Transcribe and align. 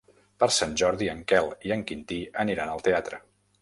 Per 0.43 0.47
Sant 0.55 0.73
Jordi 0.83 1.11
en 1.13 1.21
Quel 1.33 1.53
i 1.69 1.77
en 1.79 1.87
Quintí 1.93 2.21
aniran 2.47 2.77
al 2.77 2.87
teatre. 2.91 3.27